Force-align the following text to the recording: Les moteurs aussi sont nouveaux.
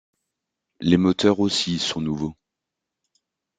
Les 0.79 0.97
moteurs 0.97 1.39
aussi 1.39 1.77
sont 1.77 2.01
nouveaux. 2.01 2.35